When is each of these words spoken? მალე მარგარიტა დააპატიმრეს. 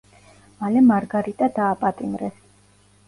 მალე 0.61 0.81
მარგარიტა 0.87 1.51
დააპატიმრეს. 1.59 2.41